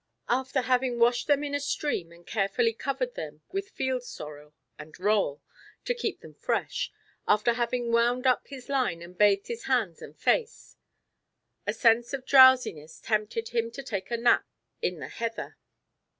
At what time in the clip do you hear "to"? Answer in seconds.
5.85-5.93, 13.69-13.83